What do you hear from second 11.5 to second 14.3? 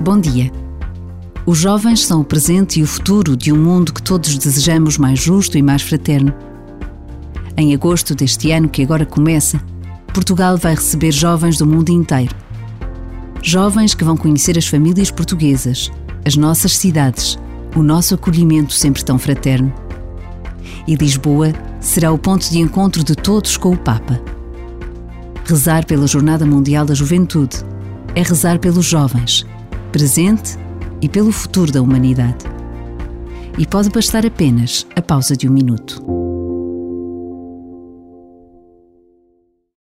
do mundo inteiro. Jovens que vão